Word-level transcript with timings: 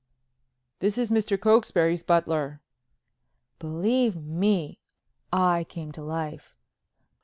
"This 0.79 0.97
is 0.97 1.11
Mr. 1.11 1.39
Cokesbury's 1.39 2.01
butler——" 2.01 2.59
Believe 3.59 4.15
me, 4.15 4.79
I 5.31 5.63
came 5.65 5.91
to 5.91 6.01
life. 6.01 6.55